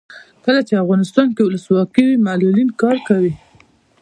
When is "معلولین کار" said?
2.27-2.97